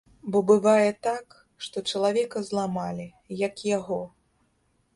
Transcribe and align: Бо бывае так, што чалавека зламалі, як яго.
Бо 0.35 0.39
бывае 0.51 0.91
так, 1.07 1.35
што 1.67 1.83
чалавека 1.93 2.43
зламалі, 2.49 3.07
як 3.47 3.55
яго. 3.77 4.01